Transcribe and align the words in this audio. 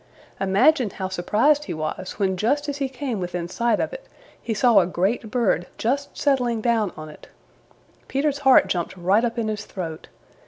Imagine 0.39 0.89
how 0.89 1.09
surprised 1.09 1.65
he 1.65 1.75
was 1.75 2.13
when 2.17 2.35
just 2.35 2.67
as 2.67 2.77
he 2.77 2.89
came 2.89 3.19
within 3.19 3.47
sight 3.47 3.79
of 3.79 3.93
it, 3.93 4.07
he 4.41 4.51
saw 4.51 4.79
a 4.79 4.87
great 4.87 5.29
bird 5.29 5.67
just 5.77 6.17
settling 6.17 6.59
down 6.59 6.91
on 6.97 7.07
it. 7.07 7.27
Peter's 8.07 8.39
heart 8.39 8.65
jumped 8.65 8.97
right 8.97 9.23
up 9.23 9.37
in 9.37 9.47
his 9.47 9.63
throat. 9.63 10.07